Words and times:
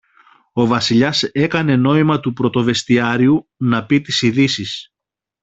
Ο 0.53 0.65
Βασιλιάς 0.65 1.23
έκανε 1.23 1.75
νόημα 1.75 2.19
του 2.19 2.33
πρωτοβεστιάριου 2.33 3.49
να 3.57 3.85
πει 3.85 4.01
τις 4.01 4.21
ειδήσεις. 4.21 4.93